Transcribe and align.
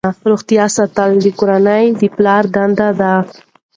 روغتیا 0.31 0.65
ساتل 0.75 1.11
د 1.23 1.25
کورنۍ 1.39 1.85
د 1.99 2.01
پلار 2.15 2.43
دنده 2.55 2.89
ده. 2.99 3.13